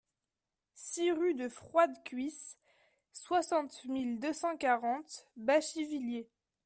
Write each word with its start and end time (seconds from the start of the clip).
six 0.73 1.11
rue 1.11 1.35
de 1.35 1.47
Froide 1.47 1.93
Cuisse, 2.05 2.57
soixante 3.13 3.85
mille 3.85 4.19
deux 4.19 4.33
cent 4.33 4.57
quarante 4.57 5.27
Bachivillers 5.37 6.27